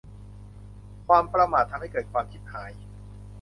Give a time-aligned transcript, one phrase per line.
[1.07, 2.71] ความประมาททำให้เกิดความฉิบหาย